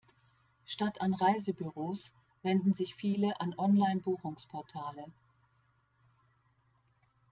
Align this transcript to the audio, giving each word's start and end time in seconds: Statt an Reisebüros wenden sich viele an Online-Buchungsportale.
Statt 0.65 0.99
an 0.99 1.13
Reisebüros 1.13 2.11
wenden 2.41 2.73
sich 2.73 2.95
viele 2.95 3.39
an 3.39 3.53
Online-Buchungsportale. 3.55 5.05